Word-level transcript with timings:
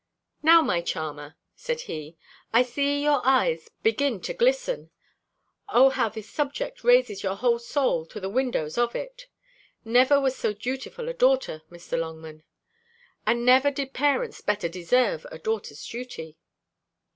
Now, 0.41 0.63
my 0.63 0.81
charmer," 0.81 1.35
said 1.55 1.81
he, 1.81 2.17
"I 2.51 2.63
see 2.63 3.03
your 3.03 3.21
eyes 3.23 3.69
begin 3.83 4.19
to 4.21 4.33
glisten: 4.33 4.89
O 5.69 5.89
how 5.89 6.09
this 6.09 6.27
subject 6.27 6.83
raises 6.83 7.21
your 7.21 7.35
whole 7.35 7.59
soul 7.59 8.07
to 8.07 8.19
the 8.19 8.27
windows 8.27 8.79
of 8.79 8.95
it! 8.95 9.27
Never 9.85 10.19
was 10.19 10.35
so 10.35 10.53
dutiful 10.53 11.07
a 11.07 11.13
daughter, 11.13 11.61
Mr. 11.69 11.99
Longman; 11.99 12.41
and 13.27 13.45
never 13.45 13.69
did 13.69 13.93
parents 13.93 14.41
better 14.41 14.67
deserve 14.67 15.27
a 15.31 15.37
daughter's 15.37 15.85
duty." 15.87 16.35